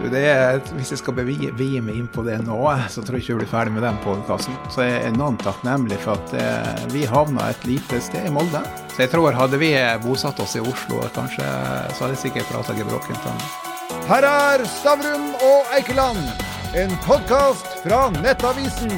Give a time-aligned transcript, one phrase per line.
[0.00, 2.56] Det er, hvis jeg skal vie meg inn på det nå,
[2.88, 4.56] så tror jeg ikke vi blir ferdig med den podkasten.
[4.72, 8.62] Så jeg er enormt takknemlig for at eh, vi havna et lite sted i Molde.
[8.94, 12.76] Så jeg tror hadde vi bosatt oss i Oslo, kanskje, så hadde jeg sikkert prata
[12.78, 13.44] gebrokkent om
[14.08, 16.22] Her er Stavrum og Eikeland,
[16.80, 18.94] en podkast fra Nettavisen.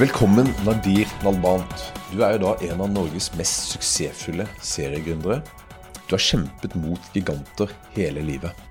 [0.00, 1.90] Velkommen, Nadir Nalbant.
[2.14, 5.42] Du er jo da en av Norges mest suksessfulle seriegründere.
[6.06, 8.66] Du har kjempet mot giganter hele livet.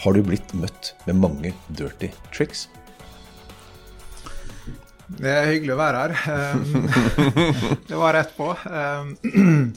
[0.00, 2.68] Har du blitt møtt med mange dirty tricks?
[5.18, 6.54] Det er hyggelig å være her.
[6.54, 6.86] Um,
[7.88, 8.46] det var rett på.
[8.64, 9.10] Um,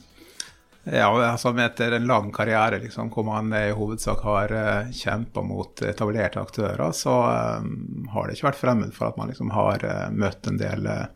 [1.01, 5.83] ja, altså Etter en lang karriere liksom, hvor man i hovedsak har uh, kjempa mot
[5.83, 7.17] etablerte aktører, så
[7.59, 10.87] um, har det ikke vært fremmed for at man liksom har uh, møtt en del
[10.87, 11.09] uh,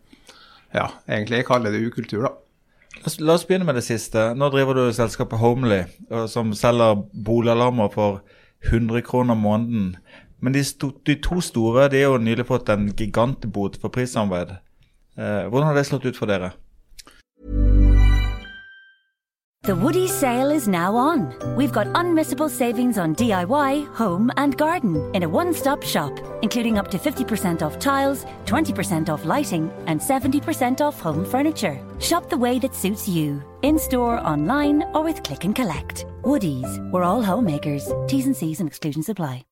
[0.73, 2.33] Ja, egentlig jeg kaller det ukultur, da.
[3.23, 4.33] La oss begynne med det siste.
[4.35, 5.85] Nå driver du selskapet Homely,
[6.27, 8.19] som selger boligalarmer for
[8.65, 9.97] 100 kroner måneden.
[10.39, 14.57] Men de, sto, de, to store de har jo nylig fått en gigantbot for prissamarbeid.
[15.17, 16.51] Eh, hvordan har det slått ut for dere?
[19.67, 21.33] The Woody sale is now on.
[21.57, 26.77] We've got unmissable savings on DIY, home, and garden in a one stop shop, including
[26.77, 31.85] up to 50% off tiles, 20% off lighting, and 70% off home furniture.
[31.99, 36.05] Shop the way that suits you, in store, online, or with click and collect.
[36.23, 37.91] Woody's, we're all homemakers.
[38.07, 39.46] T's and C's and exclusions apply.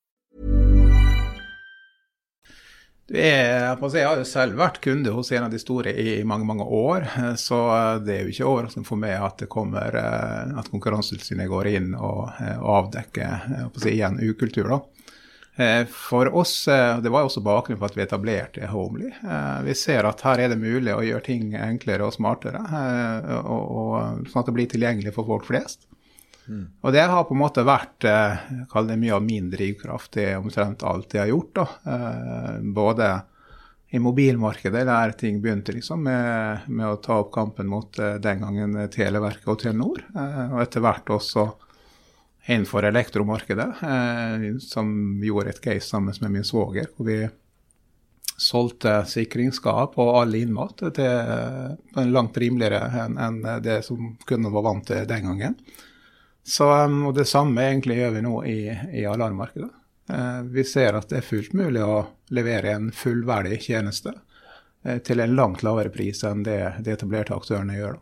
[3.13, 6.65] Er, jeg har jo selv vært kunde hos en av de store i mange mange
[6.65, 7.05] år,
[7.37, 7.59] så
[8.01, 12.57] det er jo ikke overraskende for meg at eh, at Konkurransetilsynet går inn og, eh,
[12.57, 14.71] avdekker si, igjen ukultur.
[14.73, 14.79] da.
[15.55, 19.13] Eh, for oss, Det var jo også bakgrunnen for at vi etablerte Homely.
[19.63, 22.57] Vi ser at her er det mulig å gjøre ting enklere og smartere,
[23.45, 25.85] og, og, sånn at det blir tilgjengelig for folk flest.
[26.45, 26.65] Mm.
[26.81, 30.27] Og det har på en måte vært eh, kall det mye av min drivkraft i
[30.37, 31.55] omtrent alt jeg har gjort.
[31.57, 31.69] da.
[31.93, 33.13] Eh, både
[33.95, 38.41] i mobilmarkedet, der ting begynte liksom med, med å ta opp kampen mot eh, den
[38.43, 41.45] gangen Televerket og Telenor, eh, og etter hvert også
[42.49, 44.91] innenfor elektromarkedet, eh, som
[45.23, 47.21] gjorde et case sammen med min svoger, hvor vi
[48.35, 54.83] solgte sikringsskap og all innmat til langt rimeligere enn en det som kunden var vant
[54.89, 55.55] til den gangen.
[56.45, 58.59] Så, um, og Det samme egentlig gjør vi nå i,
[59.01, 59.71] i alarmmarkedet.
[60.09, 62.03] Eh, vi ser at det er fullt mulig å
[62.35, 64.13] levere en fullverdig tjeneste
[64.85, 67.97] eh, til en langt lavere pris enn det de etablerte aktørene gjør.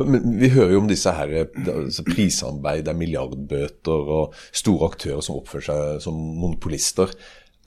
[0.00, 1.32] Men Vi hører jo om disse her,
[1.70, 7.14] altså prissamarbeid, milliardbøter og store aktører som oppfører seg som monopolister.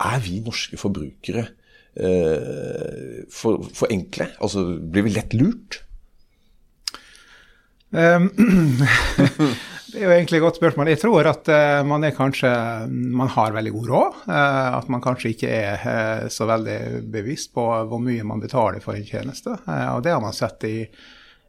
[0.03, 1.47] Er vi norske forbrukere
[1.95, 4.29] eh, for, for, enkle?
[4.43, 5.81] Altså, Blir vi lett lurt?
[7.91, 8.31] Um,
[9.97, 10.89] Det er jo egentlig et godt spørsmål.
[10.91, 12.49] Jeg tror at uh, man er kanskje
[13.17, 14.17] Man har veldig god råd.
[14.29, 18.77] Uh, at man kanskje ikke er uh, så veldig bevisst på hvor mye man betaler
[18.83, 19.55] for en tjeneste.
[19.65, 20.85] og det har man sett i,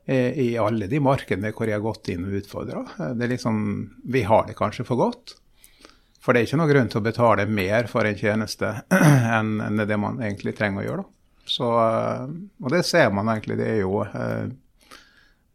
[0.08, 2.86] i, alle de markedene hvor jeg har gått inn og utfordra.
[3.20, 3.60] liksom
[4.08, 5.34] Vi har det kanskje for godt.
[6.24, 8.72] For det er ikke noe grunn til å betale mer for en tjeneste
[9.36, 11.04] enn det man egentlig trenger å gjøre.
[11.44, 13.60] Så, og det ser man egentlig.
[13.60, 14.00] Det er jo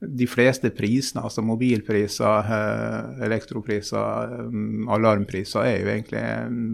[0.08, 4.58] de fleste prisene, altså mobilpriser, eh, elektropriser, eh,
[4.96, 6.24] alarmpriser, er jo egentlig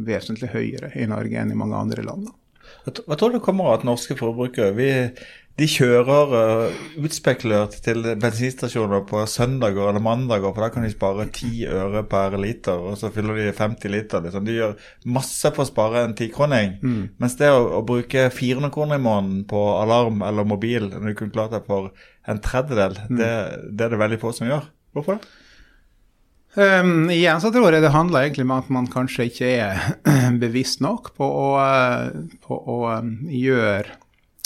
[0.07, 2.31] vesentlig høyere i Norge enn i mange andre land.
[2.85, 4.89] Hva tror du kommer av at norske forbrukere vi,
[5.59, 11.25] de kjører uh, utspekulert til bensinstasjoner på søndager eller mandager, for da kan de spare
[11.27, 14.23] 10 øre per liter, og så fyller de 50 liter.
[14.23, 14.45] Liksom.
[14.47, 14.77] De gjør
[15.17, 16.77] masse for å spare en tikroning.
[16.79, 17.01] Mm.
[17.19, 21.19] Mens det å, å, bruke 400 kroner i måneden på alarm eller mobil, når du
[21.19, 21.91] kunne klart deg for
[22.27, 23.19] en tredjedel, mm.
[23.19, 23.29] det,
[23.69, 24.67] det, er det veldig få som gjør.
[24.97, 25.29] Hvorfor det?
[26.57, 29.81] Um, igjen så tror jeg det handler egentlig om at man kanskje ikke er
[30.43, 31.49] bevisst nok på å,
[32.41, 33.99] på å um, gjøre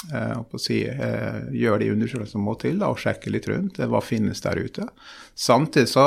[0.04, 3.88] å si, uh, gjøre de undersøkelsene som må til, da, og sjekke litt rundt uh,
[3.88, 4.90] hva finnes der ute.
[5.32, 6.04] Samtidig så,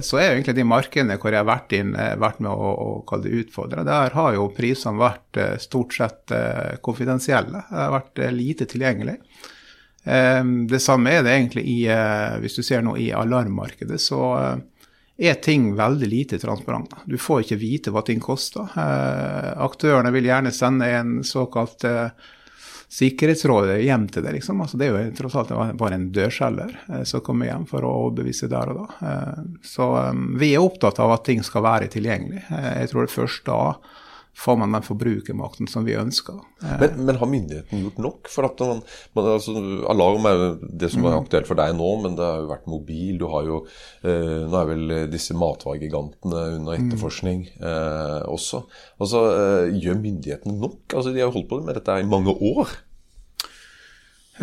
[0.00, 2.88] så er jo egentlig de markedene hvor jeg har vært, inn, vært med å, å
[3.06, 6.32] kalle det utfordre, der har jo prisene vært stort sett
[6.80, 7.60] konfidensielle.
[7.68, 9.20] Det har vært lite tilgjengelig.
[10.06, 14.22] Ehm, det samme er det egentlig i eh, Hvis du ser noe i alarmmarkedet, så
[14.38, 14.56] eh,
[15.30, 17.00] er ting veldig lite transparente.
[17.10, 18.70] Du får ikke vite hva ting koster.
[18.78, 21.84] Eh, aktørene vil gjerne sende en såkalt
[22.96, 24.36] sikkerhetsråd hjem til deg.
[24.36, 24.60] Liksom.
[24.62, 25.50] Altså, det er jo tross alt
[25.80, 26.76] bare en dørselger
[27.08, 29.08] som kommer hjem for å overbevise der og da.
[29.66, 29.88] Så
[30.38, 32.44] vi er opptatt av at ting skal være tilgjengelig.
[32.46, 33.58] Jeg tror det først da
[34.36, 36.38] får man den forbrukermakten som vi ønsker.
[36.60, 38.30] Men, men, har myndighetene gjort nok?
[38.32, 38.82] For at man,
[39.16, 39.54] man, altså,
[39.88, 40.48] Alarm er jo
[40.82, 41.20] det som er mm.
[41.22, 43.16] aktuelt for deg nå, men det har jo vært mobil.
[43.20, 46.76] Du har jo eh, Nå er vel disse matvaregigantene under mm.
[46.76, 48.66] etterforskning eh, også.
[49.00, 50.82] Altså, eh, Gjør myndighetene nok?
[50.92, 52.76] Altså, De har jo holdt på med dette i mange år.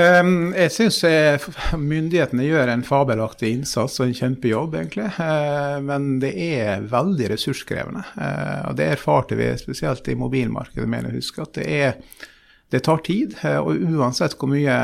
[0.01, 1.43] Ehm, jeg syns eh,
[1.77, 5.09] myndighetene gjør en fabelaktig innsats og en kjempejobb, egentlig.
[5.19, 8.01] Uh, men det er veldig ressurskrevende.
[8.17, 11.45] Uh, og det erfarte vi spesielt i mobilmarkedet, mener jeg husker.
[11.45, 12.31] At det, er,
[12.73, 13.37] det tar tid.
[13.61, 14.79] Og uansett hvor mye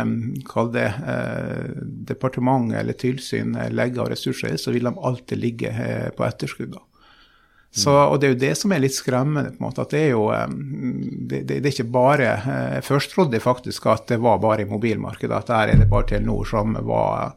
[0.50, 0.92] kall det,
[2.12, 5.74] departement eller tilsyn legger av ressurser i, så vil de alltid ligge
[6.18, 6.78] på etterskudd.
[7.72, 9.52] Så, og Det er jo det som er litt skremmende.
[9.54, 13.14] på en måte, at Det er jo det, det, det er ikke bare eh, Først
[13.14, 16.50] trodde jeg faktisk at det var bare i mobilmarkedet, at der er det bare Telenor
[16.50, 17.36] som var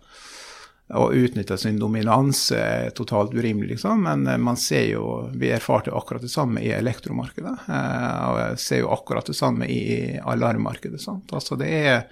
[0.93, 2.51] å utnytte sin dominans
[2.97, 4.03] totalt urimelig, liksom.
[4.05, 7.55] Men eh, man ser jo Vi erfarte akkurat det samme i elektromarkedet.
[7.69, 11.01] Eh, og jeg ser jo akkurat det samme i alarmmarkedet.
[11.01, 11.33] sant?
[11.33, 12.05] Altså det er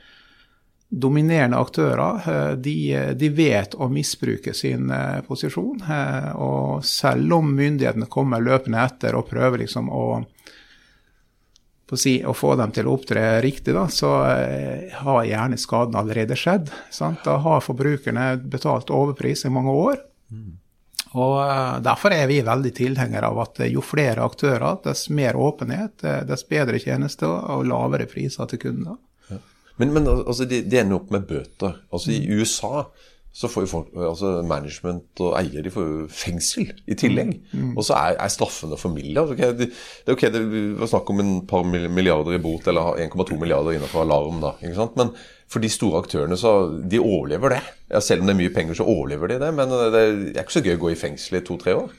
[0.91, 2.77] dominerende aktører eh, de,
[3.15, 5.79] de, vet å misbruke sin eh, posisjon.
[5.87, 10.05] Eh, og selv om myndighetene kommer løpende etter og prøver liksom å,
[11.95, 14.11] si, å få dem til å opptre riktig, da, så
[14.99, 16.73] har gjerne skaden allerede skjedd.
[16.91, 17.23] Sant?
[17.27, 20.03] Da har forbrukerne betalt overpris i mange år.
[21.11, 21.37] Og
[21.83, 26.79] Derfor er vi veldig tilhengere av at jo flere aktører, dess mer åpenhet, dess bedre
[26.79, 28.99] tjenester og lavere priser til kunder.
[29.81, 31.81] Men, men altså, de, de, ender opp med bøter.
[31.91, 32.37] Altså I mm.
[32.41, 32.85] USA
[33.33, 37.37] så får jo folk, altså management og eier de får jo fengsel i tillegg.
[37.53, 37.61] Mm.
[37.61, 37.75] mm.
[37.79, 39.23] Og så er, er straffene for milde.
[39.23, 39.69] Okay, det,
[40.07, 40.43] det, ok, det
[40.81, 44.43] var snakk om en par milliarder i bot, eller 1,2 milliarder innenfor alarm.
[44.43, 44.99] da, ikke sant?
[44.99, 45.15] Men
[45.51, 46.57] for de store aktørene, så
[46.91, 47.63] de overlever det.
[47.91, 49.55] Ja, selv om det er mye penger, så overlever de det.
[49.55, 51.95] Men det er ikke så gøy å gå i fengsel i to-tre år.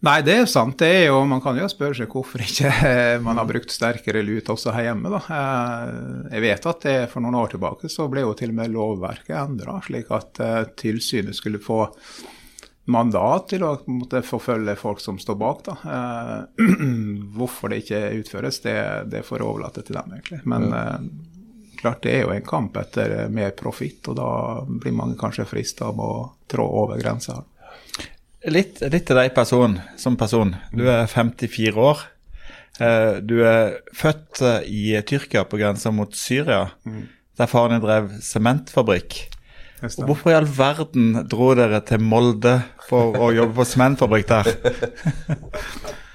[0.00, 0.78] Nei, det er sant.
[0.80, 2.70] Det er jo, man kan jo spørre seg hvorfor ikke
[3.26, 5.12] man har brukt sterkere lut også her hjemme.
[5.12, 5.20] Da.
[5.36, 8.72] Eh, jeg vet at det, for noen år tilbake så ble jo til og med
[8.72, 11.82] lovverket endra, slik at uh, tilsynet skulle få
[12.90, 15.62] mandat til å måtte, forfølge folk som står bak.
[15.68, 15.76] Da.
[15.84, 16.72] Uh,
[17.36, 18.78] hvorfor det ikke utføres, det,
[19.12, 20.40] det får jeg overlate til dem, egentlig.
[20.48, 20.96] Men ja.
[21.84, 24.32] klart det er jo en kamp etter mer profitt, og da
[24.64, 26.12] blir mange kanskje frista av å
[26.48, 27.42] trå over grensa.
[28.48, 30.54] Litt, litt til deg person, som person.
[30.72, 32.06] Du er 54 år.
[32.80, 37.02] Eh, du er født eh, i Tyrkia på grensa mot Syria, mm.
[37.36, 39.18] der faren din drev sementfabrikk.
[39.80, 42.58] Hvorfor i all verden dro dere til Molde
[42.88, 44.50] for å jobbe på sementfabrikk der?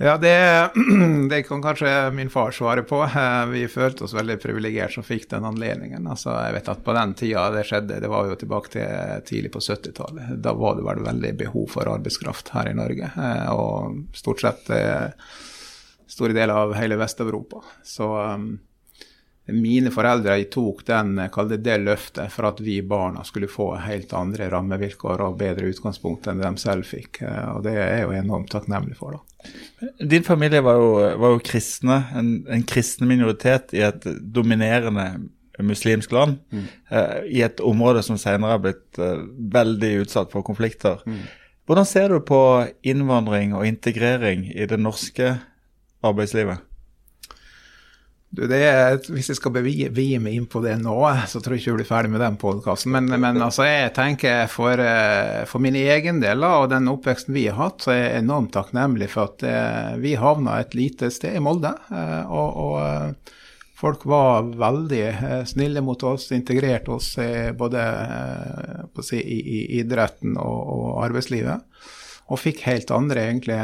[0.00, 0.70] Ja, det,
[1.30, 3.02] det, kan kanskje min far svare på.
[3.02, 6.06] Eh, vi følte oss veldig privilegert som fikk den anledningen.
[6.06, 9.50] Altså, jeg vet at På den tida det skjedde, det var jo tilbake til tidlig
[9.56, 10.36] på 70-tallet.
[10.44, 13.10] Da var det vel veldig behov for arbeidskraft her i Norge.
[13.10, 15.10] Eh, og stort sett eh,
[16.06, 17.64] store deler av hele Vest-Europa.
[17.82, 18.52] Så um,
[19.48, 24.50] mine foreldre tok den, det det løftet for at vi barna skulle få helt andre
[24.52, 27.22] rammevilkår og bedre utgangspunkt enn de selv fikk.
[27.54, 29.16] Og det er jeg jo enormt takknemlig for.
[29.16, 29.24] da.
[30.04, 30.92] Din familie var jo,
[31.22, 35.08] var jo kristne, en, en kristen minoritet i et dominerende
[35.62, 36.38] muslimsk land.
[36.50, 36.64] Mm.
[36.92, 39.24] Uh, I et område som senere har blitt uh,
[39.54, 41.02] veldig utsatt for konflikter.
[41.06, 41.24] Mm.
[41.68, 42.40] Hvordan ser du på
[42.86, 45.34] innvandring og integrering i det norske
[46.04, 46.64] arbeidslivet?
[48.28, 50.96] Du, er, hvis jeg skal vie meg inn på det nå,
[51.30, 52.92] så tror jeg ikke vi blir ferdig med den podkasten.
[52.92, 57.46] Men, men altså, jeg tenker for, eh, for, min egen del og den oppveksten vi
[57.48, 61.38] har hatt, så er jeg enormt takknemlig for at eh, vi havna et lite sted
[61.40, 61.72] i Molde.
[61.88, 63.34] Eh, og, og,
[63.78, 67.12] folk var veldig snille mot oss, integrerte oss
[67.54, 67.82] både
[69.06, 71.62] si, i, i, idretten og, og arbeidslivet
[72.28, 73.56] og fikk helt andre egentlig,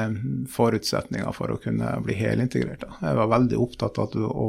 [0.53, 2.87] forutsetninger for å kunne bli helintegrert.
[3.03, 4.49] Jeg var veldig opptatt av å,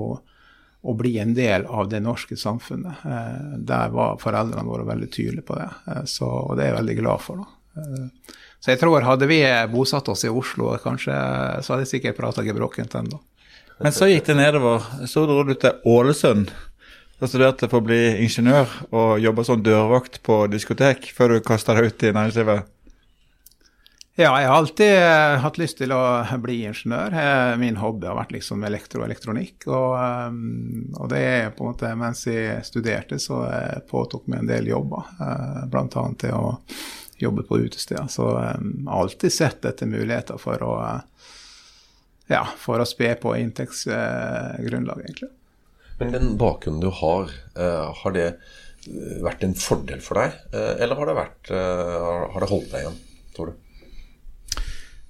[0.80, 3.04] å, bli en del av det norske samfunnet.
[3.04, 6.80] Eh, der var foreldrene våre veldig tydelige på det, eh, så, og det er jeg
[6.80, 7.44] veldig glad for.
[7.76, 9.42] Eh, så jeg tror hadde vi
[9.74, 11.16] bosatt oss i Oslo, kanskje,
[11.62, 13.20] så hadde jeg sikkert prata gebrokkent ennå.
[13.84, 14.86] Men så gikk det nedover.
[15.12, 16.54] Så dro du til Ålesund
[17.20, 21.76] og studerte for å bli ingeniør og jobba som dørvakt på diskotek før du kasta
[21.76, 22.72] deg ut i næringslivet.
[24.16, 26.02] Ja, jeg har alltid uh, hatt lyst til å
[26.40, 27.12] bli ingeniør.
[27.12, 29.66] Uh, min hobby har vært liksom elektro og elektronikk.
[29.68, 29.96] Og,
[30.32, 34.52] um, og, det er på en måte mens jeg studerte, så jeg påtok meg en
[34.54, 35.10] del jobber.
[35.20, 36.06] Uh, Bl.a.
[36.22, 36.54] til å
[37.20, 38.08] jobbe på utesteder.
[38.12, 40.72] Så jeg har alltid sett etter muligheter for å,
[42.32, 45.32] ja, for å spe på inntektsgrunnlaget, egentlig.
[46.00, 48.26] Men den bakgrunnen du har, har det
[49.24, 50.40] vært en fordel for deg?
[50.56, 53.00] Eller har det, vært, har det holdt deg igjen,
[53.36, 53.62] tror du?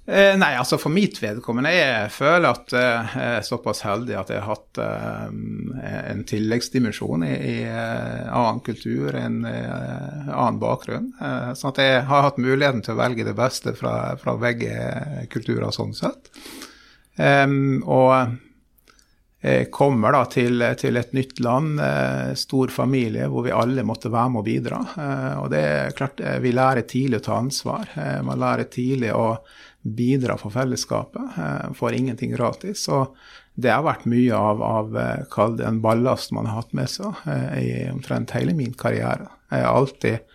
[0.08, 4.30] Eh, nei, altså for mitt vedkommende jeg føler at eh, jeg er såpass heldig at
[4.30, 11.10] jeg har hatt eh, en tilleggsdimensjon i, i eh, annen kultur, en eh, annen bakgrunn.
[11.18, 15.26] Eh, sånn at jeg har hatt muligheten til å velge det beste fra, fra begge
[15.32, 16.30] kulturer sånn sett.
[17.16, 18.10] Og
[19.46, 24.10] jeg kommer da til, til et nytt land, eh, stor familie, hvor vi alle måtte
[24.10, 24.80] være med og bidra.
[24.96, 27.92] Eh, og det er klart, eh, vi lærer tidlig å ta ansvar.
[27.94, 29.28] Eh, man lærer tidlig å
[29.94, 31.36] bidra for fellesskapet.
[31.38, 32.88] Eh, får ingenting gratis.
[32.88, 33.14] Og
[33.54, 37.58] det har vært mye av, av eh, kall ballast man har hatt med seg eh,
[37.62, 39.28] i omtrent hele min karriere.
[39.50, 40.32] Jeg har alltid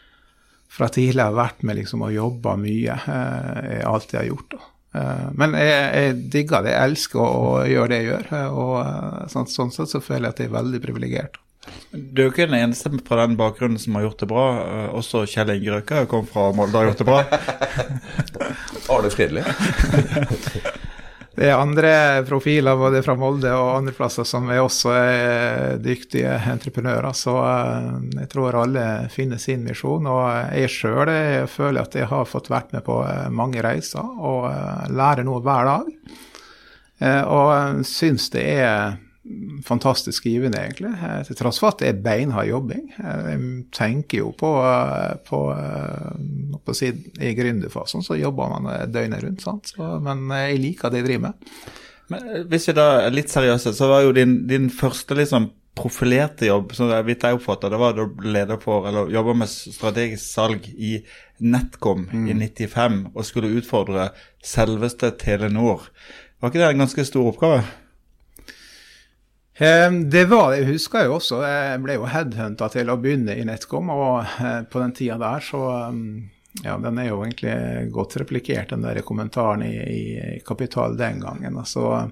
[0.71, 2.95] fra tidlig har vært med liksom og jobba mye.
[2.95, 4.57] eh, Jeg alltid har gjort.
[4.95, 6.71] Eh, Men jeg, jeg digger det.
[6.77, 8.33] Jeg elsker å, gjøre det jeg gjør.
[8.55, 11.41] Og sånn, sånn sett så føler jeg at jeg er veldig privilegert.
[11.91, 14.45] Du er jo ikke den eneste fra den bakgrunnen som har gjort det bra.
[14.65, 17.19] Eh, Også Kjell Inge Røkke kom fra Molde og har gjort det bra.
[18.95, 19.45] Arne Fredelig.
[21.31, 21.91] Det er andre
[22.27, 27.13] profiler både fra Molde og andre plasser som er også er dyktige entreprenører.
[27.15, 30.09] Så eh, jeg tror alle finner sin misjon.
[30.11, 30.25] Og
[30.59, 31.13] jeg sjøl
[31.49, 35.39] føler at jeg har fått vært med på eh, mange reiser og eh, lærer noe
[35.45, 35.87] hver dag.
[36.99, 38.99] Eh, Og syns det er
[39.65, 40.91] fantastisk givende, egentlig.
[41.03, 42.87] eh, Til tross for at det er beinhard jobbing.
[42.97, 45.39] Eh, Jeg tenker jo på, eh, på,
[46.65, 49.71] på si, I gründerfasen så jobber man døgnet rundt, sant?
[49.75, 51.49] Så, men jeg liker det jeg driver med.
[52.11, 56.49] Men hvis vi da er litt seriøse, så var jo din, din første liksom profilerte
[56.49, 60.25] jobb, som jeg vidt jeg oppfatter, det var da leder for, eller jobba med strategisk
[60.25, 60.97] salg i
[61.39, 64.09] Netcom i 95 og skulle utfordre
[64.43, 65.87] selveste Telenor.
[66.41, 67.63] Var ikke det en ganske stor oppgave?
[69.61, 70.63] Eh, Det var det.
[70.63, 74.61] Jeg husker jo også, jeg ble jo headhunta til å begynne i Netcom, og eh,
[74.65, 75.61] på den tida der så
[75.93, 76.29] um,
[76.65, 79.75] Ja, den er jo egentlig godt replikert, den der kommentaren i,
[80.35, 81.57] i Kapital den gangen.
[81.57, 82.09] altså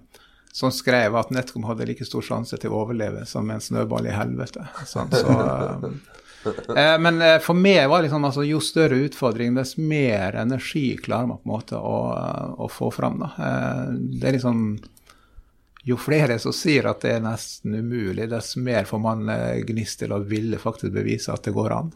[0.51, 4.15] som skrev at Netcom hadde like stor sjanse til å overleve som en snøball i
[4.15, 4.63] helvete.
[4.89, 5.35] Sånn, så,
[6.73, 10.97] eh, men eh, for meg var det liksom, altså, jo større utfordring, dess mer energi
[10.97, 11.99] klarer man på en måte å,
[12.57, 13.21] å få fram.
[13.21, 13.51] Da.
[13.93, 14.63] Det er liksom
[15.87, 20.01] jo flere som sier at det er nesten umulig, dess mer får man eh, gnist
[20.03, 21.91] til å ville faktisk bevise at det går an.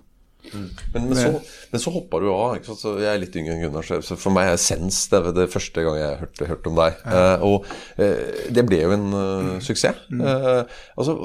[0.54, 0.66] Men,
[1.08, 1.30] men, så,
[1.72, 2.58] men så hoppa du av.
[2.60, 5.96] Jeg er litt yngre enn Gunnar, så- for meg er Sens det, det første gang
[6.02, 6.98] jeg hørte, hørte om deg.
[7.08, 10.02] Eh, og eh, det ble jo en eh, suksess.
[10.12, 11.16] Eh, altså,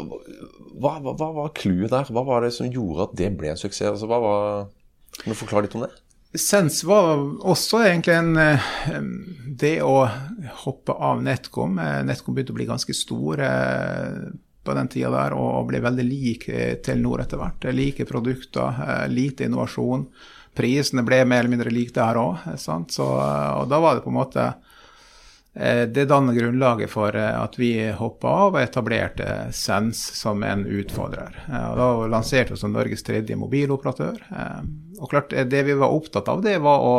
[0.78, 2.12] hva, hva, hva var clouet der?
[2.14, 3.90] Hva var det som gjorde at det ble en suksess?
[3.96, 4.68] Altså, hva var,
[5.18, 5.90] kan du forklare litt om det?
[6.34, 8.64] Sens var også egentlig en eh,
[9.60, 10.02] Det å
[10.64, 14.26] hoppe av Netcom eh, Netcom begynte å bli ganske stor eh,
[14.68, 16.42] på den tida der, og ble veldig lik
[16.84, 17.62] Telenor etter hvert.
[17.72, 20.02] Like produkter, lite innovasjon.
[20.52, 22.42] Prisene ble mer eller mindre like der òg.
[22.52, 24.44] Og da var det på en måte
[25.90, 31.34] det danner grunnlaget for eh, at vi hoppa av og etablerte Sens som en utfordrer.
[31.48, 34.20] Eh, da lanserte vi som Norges tredje mobiloperatør.
[34.30, 34.60] Eh,
[35.00, 36.94] Og klart, eh, Det vi var opptatt av, det var å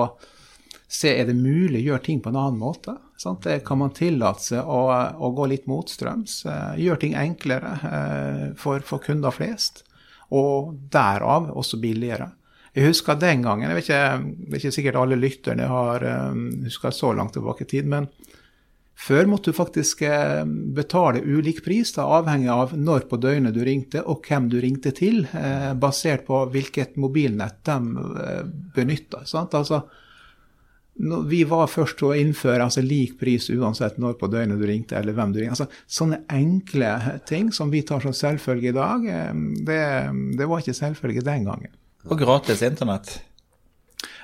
[0.89, 2.97] se er det mulig å gjøre ting på en annen måte.
[3.17, 3.45] Sant?
[3.65, 4.81] Kan man tillate seg å,
[5.19, 6.45] å gå litt motstrøms.
[6.45, 9.83] eh, Gjøre ting enklere eh, for, for kunder flest.
[10.31, 12.31] Og derav også billigere.
[12.75, 16.43] Jeg husker den gangen, jeg vet ikke, det er ikke sikkert alle lytterne har um,
[16.67, 18.05] huska så langt tilbake i tid, men
[18.99, 20.43] før måtte du faktisk eh,
[20.75, 24.91] betale ulik pris, da, avhengig av når på døgnet du ringte og hvem du ringte
[24.95, 27.77] til, eh, basert på hvilket mobilnett de
[28.25, 28.43] eh,
[28.75, 29.23] benytta.
[29.23, 29.81] Altså,
[31.31, 34.99] vi var først til å innføre altså, lik pris uansett når på døgnet du ringte
[34.99, 35.55] eller hvem du ringte.
[35.55, 36.91] Altså, sånne enkle
[37.29, 39.07] ting som vi tar som selvfølge i dag,
[39.63, 39.81] det,
[40.35, 41.71] det var ikke selvfølge den gangen.
[42.09, 43.19] Og gratis internett.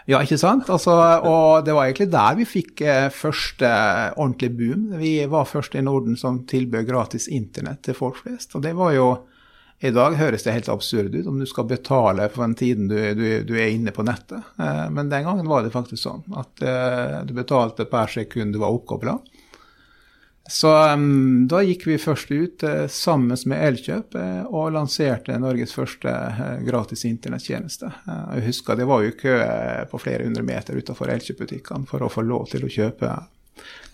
[0.06, 0.68] Ja, ikke sant?
[0.70, 0.94] Altså,
[1.26, 3.70] og det var egentlig der vi fikk eh, første
[4.14, 4.84] ordentlig boom.
[5.00, 8.54] Vi var først i Norden som tilbød gratis internett til folk flest.
[8.54, 9.08] Og det var jo
[9.82, 12.96] I dag høres det helt absurd ut om du skal betale for den tiden du,
[13.18, 14.46] du, du er inne på nettet.
[14.62, 18.62] Eh, men den gangen var det faktisk sånn at eh, du betalte per sekund du
[18.62, 19.18] var oppkobla.
[20.50, 25.74] Så um, da gikk vi først ut eh, sammen med Elkjøp eh, og lanserte Norges
[25.74, 27.90] første eh, gratis internettjeneste.
[28.06, 32.06] Eh, jeg husker det var jo kø eh, på flere hundre meter utenfor Elkjøp-butikkene for
[32.06, 33.10] å få lov til å kjøpe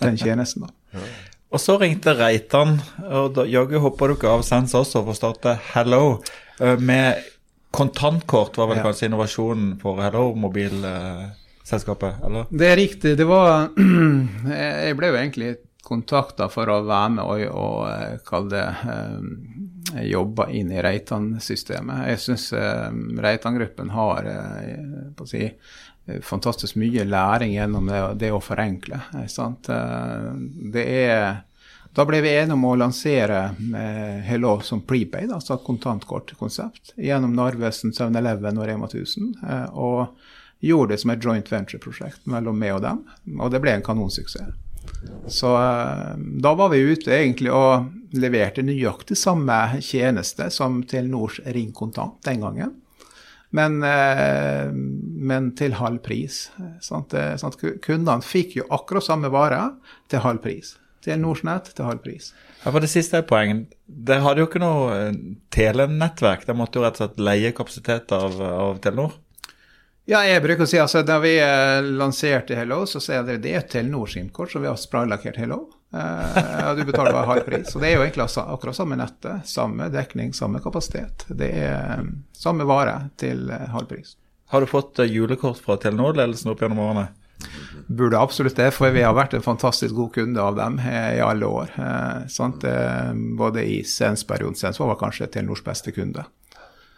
[0.04, 0.68] den tjenesten.
[0.68, 1.00] da.
[1.52, 2.78] Og så ringte Reitan,
[3.12, 6.20] og jaggu hoppa ikke av Sens også for å starte Hello.
[6.60, 7.24] eh, Med
[7.72, 8.84] kontantkort var vel Ja.
[8.90, 12.46] kanskje innovasjonen for Hello mobilselskapet, eller?
[12.52, 13.18] Det er riktig.
[13.20, 13.70] Det var
[14.52, 15.52] Jeg ble jo egentlig
[15.92, 22.08] kontakta for å være med og, og eh, kalle det eh, jobbe inn i Reitan-systemet.
[22.14, 22.90] Jeg syns eh,
[23.28, 25.52] Reitan-gruppen har eh, si,
[26.26, 29.04] fantastisk mye læring gjennom det, det å forenkle.
[29.30, 29.70] Sant?
[29.70, 31.44] Det er
[31.94, 37.34] da ble vi enige om å lansere eh, Hello som prepaid, altså et kontantkortkonsept, gjennom
[37.36, 39.34] Narvesen, 7-Eleven og Rema 1000.
[39.44, 43.02] Eh, og gjorde det som et joint venture-prosjekt mellom meg og dem,
[43.40, 44.56] og det ble en kanonsuksess.
[45.28, 52.20] Så eh, da var vi ute egentlig og leverte nøyaktig samme tjeneste som Telenors Ringkontant
[52.28, 52.76] den gangen.
[53.52, 56.46] Men, eh, men til halv pris.
[56.84, 59.66] Sånn at, kundene fikk jo akkurat samme vare
[60.12, 62.32] til halv pris til Nordsnett til halv pris.
[62.62, 63.74] Ja, for Det siste er poenget.
[63.88, 65.20] Dere hadde jo ikke noe eh,
[65.54, 66.46] telenettverk.
[66.46, 69.18] Dere måtte jo rett og slett leie kapasitet av, av Telenor?
[70.10, 73.52] Ja, jeg bruker å si altså da vi eh, lanserte Hello, så sier dere det
[73.54, 75.60] er et Telenor SIM-kort, så vi har spraylakkert Hello.
[75.94, 76.42] Eh,
[76.72, 77.76] og du betaler bare halv pris.
[77.76, 79.46] Og det er jo egentlig akkurat samme nettet.
[79.48, 81.28] Samme dekning, samme kapasitet.
[81.30, 84.16] Det er um, samme vare til uh, halv pris.
[84.52, 87.10] Har du fått uh, julekort fra Telenor-ledelsen opp gjennom årene?
[87.88, 91.24] Burde absolutt det, for vi har vært en fantastisk god kunde av dem eh, i
[91.24, 91.74] alle år.
[91.76, 96.24] Eh, eh, både i Sens-perioden Sens var kanskje Telenors beste kunde.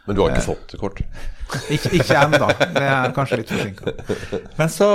[0.08, 1.00] Men du har ikke fått kort?
[1.76, 2.50] ikke ikke ennå.
[2.60, 3.94] Det er kanskje litt forsinka.
[4.58, 4.90] Men så,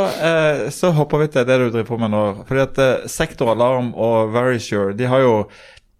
[0.74, 2.22] så, hopper vi til det du driver på med nå.
[2.48, 5.34] Fordi at Sektor Alarm og Verisure de har jo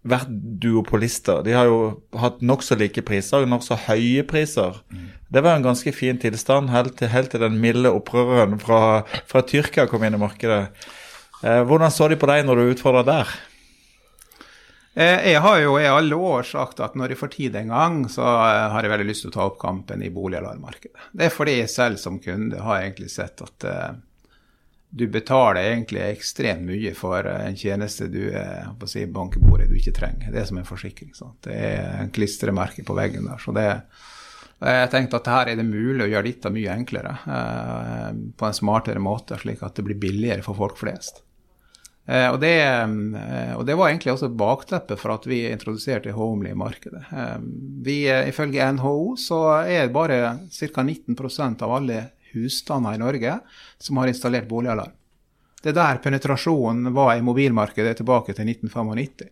[0.07, 0.29] vært
[0.63, 1.41] duopolister.
[1.43, 1.79] De har jo
[2.19, 4.79] hatt nokså like priser og nokså høye priser.
[4.93, 5.09] Mm.
[5.29, 9.43] Det var en ganske fin tilstand helt til, helt til den milde opprøreren fra, fra,
[9.45, 10.63] Tyrkia kom inn i markedet.
[11.43, 13.35] Eh, hvordan så de på deg når du utfordra der?
[14.93, 17.97] Eh, jeg har jo i alle år sagt at når jeg får tid en gang,
[18.09, 21.09] så eh, har jeg veldig lyst til å ta opp kampen i boligalarmmarkedet.
[21.13, 23.89] Det er fordi jeg selv som kunde har egentlig sett at uh,
[24.89, 30.33] du betaler egentlig ekstremt mye for en tjeneste du uh, si, bankebordet du ikke trenger.
[30.33, 31.13] Det er som en forsikring.
[31.17, 31.37] Sant?
[31.45, 33.41] Det er en klistremerke på veggen der.
[33.43, 33.69] så det
[34.59, 38.57] jeg tenkte at her er det mulig å gjøre dette mye enklere, eh, på en
[38.57, 41.23] smartere måte, slik at det blir billigere for folk flest.
[42.09, 46.55] Eh, og det, eh, og det var egentlig også bakteppet for at vi introduserte Homely
[46.55, 47.03] i markedet.
[47.85, 50.85] Vi, ifølge NHO så er bare ca.
[50.85, 53.39] 19% av alle husstander i Norge
[53.77, 54.95] som har installert boligalarm.
[55.59, 59.29] Det er der penetrasjonen var i mobilmarkedet tilbake til 1995.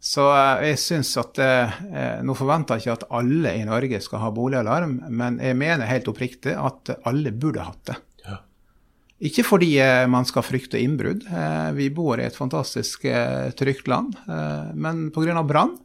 [0.00, 4.00] Så eh, jeg syns at eh, eh, Nå forventer jeg ikke at alle i Norge
[4.04, 7.98] skal ha boligalarm, men jeg mener helt oppriktig at alle burde hatt det.
[9.20, 11.26] Ikke fordi eh, man skal frykte innbrudd.
[11.28, 14.16] Eh, vi bor i et fantastisk eh, trygt land.
[14.74, 15.42] men pga.
[15.44, 15.76] brann.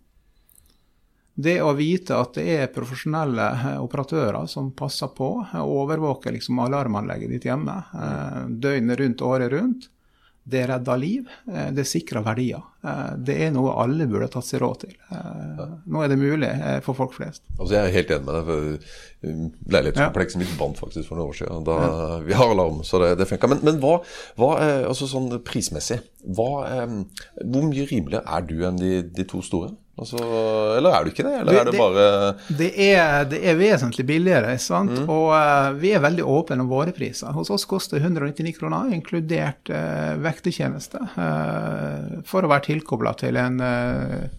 [1.35, 7.33] Det å vite at det er profesjonelle operatører som passer på og overvåker liksom alarmanlegget
[7.33, 7.75] ditt hjemme
[8.47, 9.89] døgnet rundt, året rundt,
[10.45, 12.61] det redder liv, eh, det sikrer verdier.
[12.85, 14.91] Eh, det er noe alle burde tatt seg råd til.
[15.09, 16.51] Eh, nå er det mulig
[16.85, 17.41] for folk flest.
[17.57, 18.51] Altså jeg er helt enig med deg.
[18.51, 21.63] for Leilighetskomplekset mitt bandt faktisk for noen år siden.
[21.65, 22.19] Da, ja.
[22.27, 23.49] Vi har alarm, så det, det funka.
[23.49, 23.95] Men, men hva,
[24.37, 24.51] hva
[24.91, 25.97] altså sånn prismessig,
[26.37, 26.51] hva,
[27.41, 29.73] hvor mye rimeligere er du enn de, de to store?
[29.95, 30.19] Altså,
[30.75, 31.33] eller er du ikke det?
[31.39, 32.07] Eller det, er det bare
[32.59, 34.91] det er, det er vesentlig billigere, sant?
[34.91, 35.07] Mm.
[35.07, 37.31] og uh, vi er veldig åpne om våre priser.
[37.31, 43.61] Hos oss koster 199 kroner, inkludert uh, vektetjeneste, uh, for å være tilkobla til en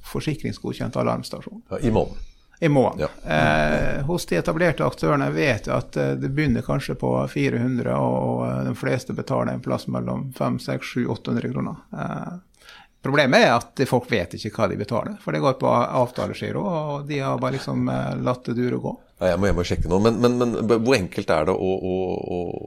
[0.04, 1.62] forsikringsgodkjent alarmstasjon.
[1.72, 2.32] Ja, I måneden?
[2.60, 3.04] I måneden.
[3.04, 4.04] Ja.
[4.08, 9.12] hos de etablerte aktørene vet jeg at det begynner kanskje på 400, og de fleste
[9.16, 11.82] betaler en plass mellom 500-800 kroner.
[13.06, 17.04] Problemet er at folk vet ikke hva de betaler, for det går på avtalegiro, og
[17.06, 18.94] de har bare liksom eh, latt det dure gå.
[19.20, 21.68] Ja, jeg, må, hjem og sjekke noe, men, men, men, hvor enkelt er det å,
[21.88, 21.92] å,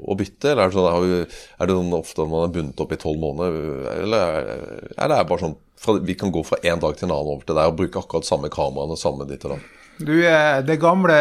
[0.10, 0.54] å, bytte?
[0.54, 3.60] Eller er det, sånn, er det sånn ofte man er bundet opp i tolv måneder,
[4.00, 4.54] eller
[4.96, 7.46] er det bare sånn fra, vi kan gå fra en dag til en annen over
[7.46, 9.76] til deg og bruke akkurat samme kameraene, samme ditt og datt?
[10.00, 11.16] Du, eh, det gamle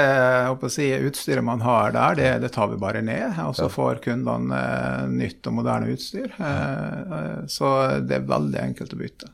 [0.71, 3.35] si, utstyret man har der, det, det, tar vi bare ned.
[3.49, 3.73] Og så ja.
[3.75, 6.31] får kundene eh, nytt og moderne utstyr.
[6.39, 7.73] Eh, så
[8.07, 9.33] det er veldig enkelt å bytte.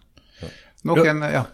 [0.89, 1.45] Noen, du, ja.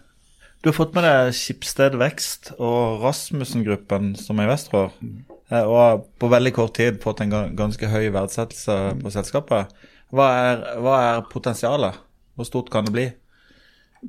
[0.61, 5.21] Du har fått med deg Skipsted Vekst og Rasmussen-gruppen som er i Vesterålen.
[5.51, 9.73] Og har på veldig kort tid fått en ganske høy verdsettelse på selskapet.
[10.15, 11.99] Hva er, hva er potensialet?
[12.39, 13.09] Hvor stort kan det bli?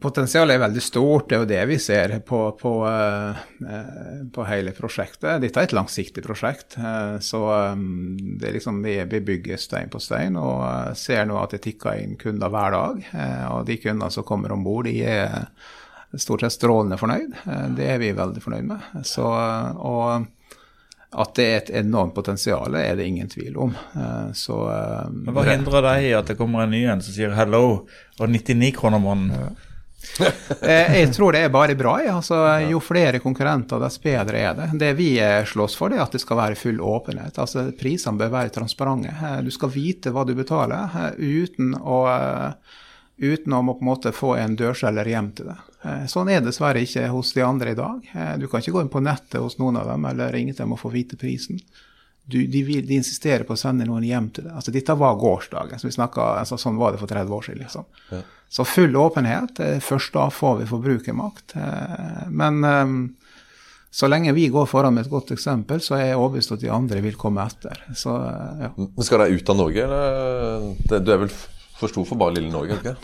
[0.01, 3.41] Potensialet er veldig stort, det er jo det vi ser på, på, uh,
[4.33, 5.43] på hele prosjektet.
[5.43, 7.41] Dette er et langsiktig prosjekt, uh, så
[7.77, 12.01] um, det er liksom vi, bygger stein på stein og ser nå at det tikker
[12.01, 13.03] inn kunder hver dag.
[13.53, 15.45] og de kundene som kommer om bord, de er
[16.17, 17.35] stort sett strålende fornøyd.
[17.77, 18.87] det er vi veldig fornøyd med.
[19.05, 19.27] Så,
[19.77, 20.25] og
[21.13, 23.77] at det er et enormt potensial, er det ingen tvil om.
[24.33, 24.57] Så,
[25.13, 27.85] Men Hva hindrer deg i at det kommer en ny en som sier 'hello'
[28.21, 29.69] og 99 kroner måneden?
[30.63, 31.97] Eh, jeg tror det er bare bra.
[32.13, 32.37] Altså,
[32.69, 34.69] jo flere konkurrenter, dess bedre er det.
[34.79, 37.39] Det vi eh, slåss for, det er at det skal være full åpenhet.
[37.43, 39.11] Altså, Prisene bør være transparente.
[39.11, 41.99] Eh, du skal vite hva du betaler, uten å,
[43.19, 45.69] uten å på en måte få en dørselger hjem til deg.
[46.07, 48.05] Sånn er det dessverre ikke hos de andre i dag.
[48.39, 50.79] Du kan ikke gå inn på nettet hos noen av dem eller ringe dem og
[50.79, 51.59] få vite prisen.
[52.25, 54.55] Du, de, vil, de, insisterer på å sende noen hjem til deg.
[54.61, 55.81] Altså, dette var gårsdagen.
[55.81, 57.65] Så vi snakket, altså, sånn var det for 30 år siden.
[57.65, 57.89] liksom.
[58.13, 58.21] Ja.
[58.53, 59.59] Så full åpenhet.
[59.65, 61.57] Eh, først da får vi forbrukermakt.
[61.57, 63.01] Eh, men um,
[63.91, 66.71] så lenge vi går foran med et godt eksempel, så er jeg overbevist at de
[66.73, 67.83] andre vil komme etter.
[67.97, 68.15] Så,
[68.61, 68.71] ja.
[69.05, 70.71] Skal de ut av Norge, eller?
[70.93, 72.79] Du er vel for stor for bare lille Norge?
[72.79, 72.95] ikke?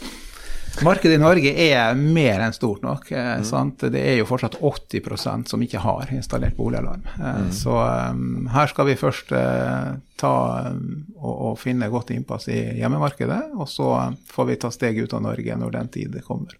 [0.84, 3.10] Markedet i Norge er mer enn stort nok.
[3.10, 3.72] Mm.
[3.90, 7.02] Det er jo fortsatt 80% som ikke har installert boligalarm.
[7.18, 7.48] Mm.
[7.54, 10.34] Så um, her skal vi først uh, ta
[10.70, 13.90] um, og, og, finne godt innpass i hjemmemarkedet, og så
[14.30, 16.54] får vi ta steg ut av Norge når den tid kommer.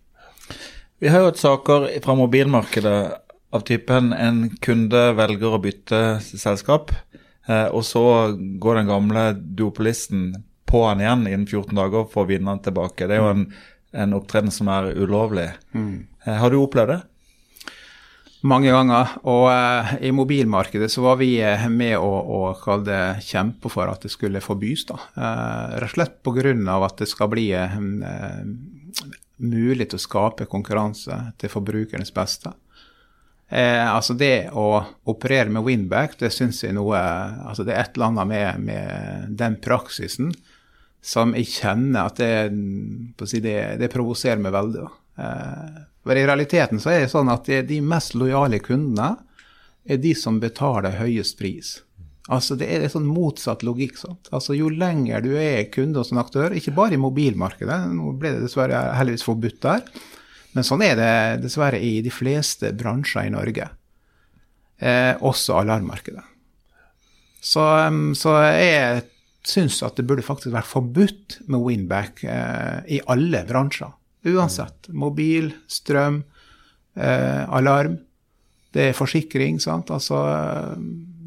[0.99, 2.99] Vi har jo hatt saker fra mobilmarkedet
[3.55, 6.93] av typen en kunde velger å bytte selskap,
[7.49, 8.05] uh, og så
[8.35, 10.31] går den gamle duopolisten
[10.69, 13.07] på han igjen innen 14 dager for å vinne han tilbake.
[13.09, 13.47] Det er jo en
[13.93, 15.49] en opptreden som er ulovlig.
[15.73, 16.07] Mm.
[16.25, 17.01] Eh, har du opplevd det?
[18.47, 19.17] Mange ganger.
[19.27, 24.05] Og eh, i mobilmarkedet så var vi uh, med å, å det, kjempe for at
[24.05, 24.87] det skulle forbys.
[24.93, 25.01] da.
[25.17, 26.79] Eh, rett og slett pga.
[26.85, 27.51] at det skal bli
[29.39, 32.51] mulig til å skape konkurranse til forbrukernes beste.
[33.51, 38.07] altså Det å operere med winback, det syns jeg noe altså Det er et eller
[38.07, 40.35] annet med, med den praksisen
[41.09, 44.85] som jeg kjenner at det, si, det, det provoserer meg veldig.
[45.17, 49.15] Eh, for I realiteten så er det sånn at de mest lojale kundene
[49.89, 51.79] er de som betaler høyest pris.
[52.29, 53.97] Altså Det er en sånn motsatt logikk.
[53.97, 54.29] Sant?
[54.37, 58.35] Altså Jo lenger du er kunde hos en aktør, ikke bare i mobilmarkedet, nå ble
[58.37, 59.85] det dessverre heldigvis forbudt der,
[60.53, 61.13] men sånn er det
[61.45, 63.69] dessverre i de fleste bransjer i Norge.
[64.79, 66.25] Eh, også alarmmarkedet.
[67.41, 67.65] Så,
[68.19, 69.07] så jeg
[69.49, 73.95] syns at det burde faktisk vært forbudt med winback eh, i alle bransjer.
[74.29, 74.91] Uansett.
[74.93, 76.23] Mobil, strøm,
[76.99, 77.99] eh, alarm.
[78.75, 79.61] Det er forsikring.
[79.61, 79.91] sant?
[79.91, 80.19] Altså,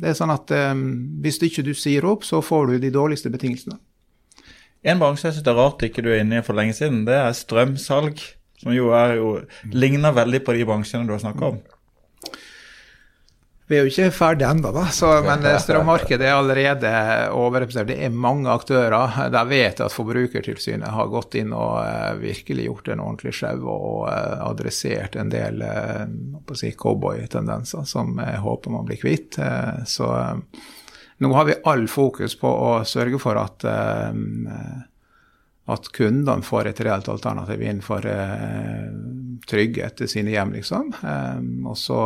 [0.02, 0.76] det er sånn at eh,
[1.24, 3.80] hvis ikke du sier opp, så får du de dårligste betingelsene.
[4.82, 7.04] En bransje jeg syns det er rart ikke du er inne i for lenge siden,
[7.06, 8.22] det er strømsalg.
[8.62, 9.30] Som jo, er, jo
[9.74, 11.56] ligner veldig på de bransjene du har snakka om.
[13.72, 14.82] Vi er jo ikke ferdig ennå, da.
[14.92, 16.90] Så, men strømmarkedet er allerede
[17.32, 17.94] overrepresentert.
[17.94, 19.16] Det er mange aktører.
[19.32, 23.64] Der vet jeg at Forbrukertilsynet har gått inn og uh, virkelig gjort en ordentlig sjau
[23.72, 26.04] og uh, adressert en del uh,
[26.60, 29.40] si, cowboytendenser som jeg håper man blir kvitt.
[29.88, 30.12] så
[31.22, 33.64] nå har vi all fokus på å sørge for at
[35.72, 38.08] at kundene får et reelt alternativ innenfor
[39.48, 40.90] trygghet til sine hjem, liksom.
[41.70, 42.02] og så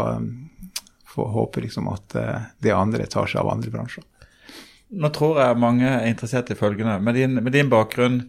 [1.16, 2.20] får håpe liksom at
[2.62, 4.04] det andre tar seg av andre bransjer.
[4.96, 7.00] Nå tror jeg mange er interessert i følgende.
[7.02, 8.22] Med din, med din bakgrunn,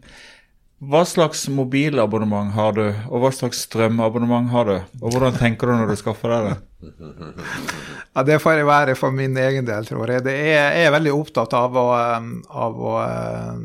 [0.76, 4.74] hva slags mobilabonnement har du, og hva slags strømabonnement har du?
[5.00, 6.56] Og hvordan tenker du når du skaffer deg det?
[8.16, 10.24] Ja, Det får jeg være for min egen del, tror jeg.
[10.24, 12.28] Det er, jeg er veldig opptatt av å, eh,
[12.64, 13.56] av å eh,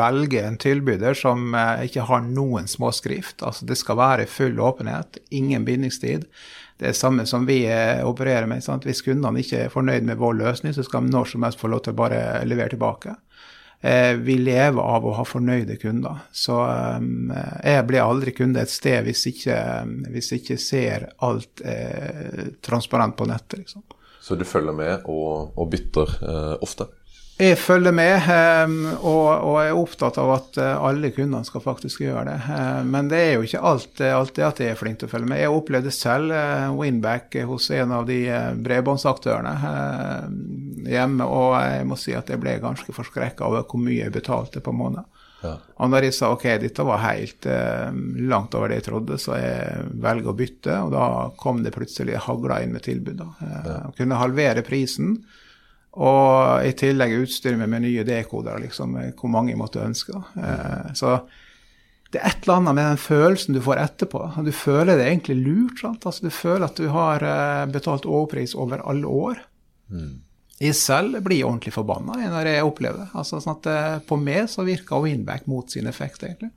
[0.00, 1.52] velge en tilbyder som
[1.84, 3.40] ikke har noen småskrift.
[3.40, 6.28] Altså, det skal være full åpenhet, ingen bindingstid
[6.80, 8.64] det er samme som vi eh, opererer med.
[8.64, 8.86] Sant?
[8.88, 11.68] Hvis kundene ikke er fornøyd med vår løsning, så skal de når som helst få
[11.68, 13.14] lov til å bare levere tilbake.
[13.80, 16.24] Eh, vi lever av å ha fornøyde kunder.
[16.32, 17.36] Så eh,
[17.68, 19.60] jeg blir aldri kunde et sted hvis ikke,
[20.08, 21.64] hvis ikke ser alt
[22.64, 23.60] transparent på nettet.
[23.60, 23.84] Liksom.
[24.20, 26.86] Så du følger med og, og bytter eh, ofte?
[27.40, 32.26] Jeg følger med ehm, og, er opptatt av at eh, alle kundene skal faktisk gjøre
[32.28, 32.36] det.
[32.52, 35.30] Ehm, men det er jo ikke alltid, alltid at jeg er flink til å følge
[35.30, 35.40] med.
[35.40, 40.36] Jeg opplevde selv eh, winback hos en av de eh, bredbåndsaktørene ehm,
[40.90, 44.60] hjemme, og jeg må si at jeg ble ganske forskrekka over hvor mye jeg betalte
[44.64, 45.08] på måneden.
[45.40, 45.56] Ja.
[45.80, 47.46] Og når jeg sa ok, dette var helt
[48.28, 51.04] langt over det jeg trodde, så jeg velger å bytte, og da
[51.40, 53.22] kom det plutselig hagla inn med tilbud.
[53.40, 53.86] Ja.
[53.96, 55.22] Kunne halvere prisen.
[55.98, 60.20] Og i tillegg utstyre meg med nye dekoder, liksom, hvor mange jeg måtte ønske.
[60.38, 61.16] Eh, så
[62.10, 64.22] det er et eller annet med den følelsen du får etterpå.
[64.46, 65.82] Du føler det egentlig lurt.
[65.82, 66.06] sant?
[66.06, 69.42] Altså, du føler at du har eh, betalt overpris over alle år.
[69.90, 70.20] Mm.
[70.60, 73.10] Jeg selv blir ordentlig forbanna når jeg opplever det.
[73.16, 76.50] Altså, sånn at eh, På meg så virker Winback mot sin effekt, egentlig.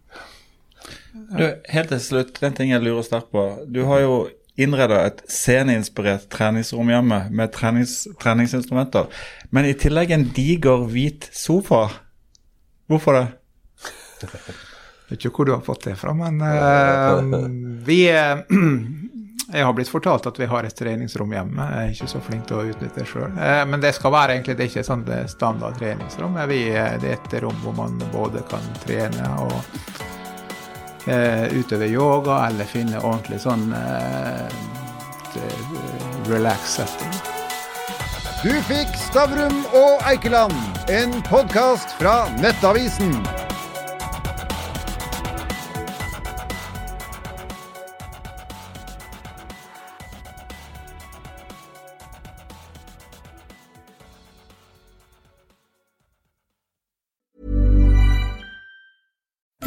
[1.14, 3.46] Du, helt til slutt, den ting jeg lurer sterkt på.
[3.70, 4.16] Du har jo
[4.56, 9.10] innreda et sceneinspirert treningsrom hjemme med trenings, treningsinstrumenter.
[9.50, 11.88] Men i tillegg en diger, hvit sofa.
[12.92, 13.26] Hvorfor det?
[15.10, 17.50] vet ikke hvor du har fått det fra, men uh,
[17.88, 18.06] vi
[19.54, 21.66] Jeg har blitt fortalt at vi har et treningsrom hjemme.
[21.76, 23.36] Jeg er ikke så flink til å utnytte det sjøl.
[23.36, 26.40] Uh, men det skal være egentlig det er ikke sånn standard treningsrom.
[26.50, 26.62] Vi,
[27.04, 30.13] det er et rom hvor man både kan trene og uh,
[31.06, 33.68] utøve yoga eller finne ordentlig sånn
[36.30, 37.16] relax setting.
[38.44, 43.43] Du fikk Stavrum og Eikeland, en podkast fra Nettavisen.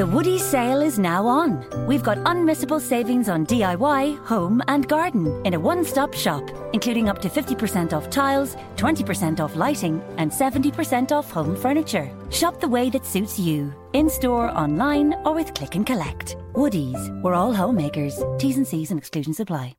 [0.06, 1.64] The Woody sale is now on.
[1.84, 7.08] We've got unmissable savings on DIY, home, and garden in a one stop shop, including
[7.08, 12.08] up to 50% off tiles, 20% off lighting, and 70% off home furniture.
[12.30, 16.36] Shop the way that suits you, in store, online, or with click and collect.
[16.54, 18.22] Woody's, we're all homemakers.
[18.38, 19.74] T's and C's and exclusions apply.